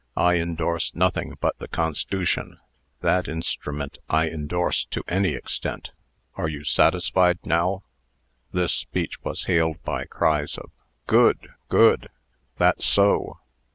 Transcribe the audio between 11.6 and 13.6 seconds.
good!" "That's so!"